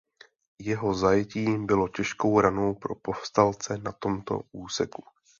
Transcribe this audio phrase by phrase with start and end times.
[0.59, 5.01] Jeho zajetí bylo těžkou ranou pro povstalce na tomto úseku.